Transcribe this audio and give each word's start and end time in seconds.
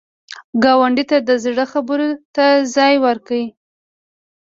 ګاونډي 0.63 1.03
ته 1.09 1.17
د 1.27 1.29
زړه 1.43 1.63
خبرو 1.73 2.09
ته 2.35 2.45
ځای 2.75 2.93
ورکړه 3.05 3.43